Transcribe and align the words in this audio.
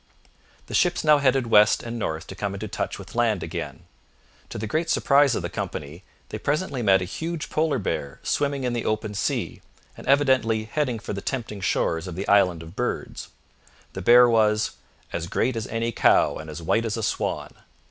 The 0.65 0.73
ships 0.73 1.03
now 1.03 1.19
headed 1.19 1.45
west 1.45 1.83
and 1.83 1.99
north 1.99 2.25
to 2.25 2.35
come 2.35 2.55
into 2.55 2.67
touch 2.67 2.97
with 2.97 3.13
land 3.13 3.43
again. 3.43 3.83
To 4.49 4.57
the 4.57 4.65
great 4.65 4.89
surprise 4.89 5.35
of 5.35 5.43
the 5.43 5.47
company 5.51 6.01
they 6.29 6.39
presently 6.39 6.81
met 6.81 7.03
a 7.03 7.05
huge 7.05 7.51
polar 7.51 7.77
bear 7.77 8.19
swimming 8.23 8.63
in 8.63 8.73
the 8.73 8.83
open 8.83 9.13
sea, 9.13 9.61
and 9.95 10.07
evidently 10.07 10.63
heading 10.63 10.97
for 10.97 11.13
the 11.13 11.21
tempting 11.21 11.61
shores 11.61 12.07
of 12.07 12.15
the 12.15 12.27
Island 12.27 12.63
of 12.63 12.75
Birds. 12.75 13.27
The 13.93 14.01
bear 14.01 14.27
was 14.27 14.71
'as 15.13 15.27
great 15.27 15.55
as 15.55 15.67
any 15.67 15.91
cow 15.91 16.37
and 16.37 16.49
as 16.49 16.63
white 16.63 16.85
as 16.85 16.97
a 16.97 17.03
swan.' 17.03 17.51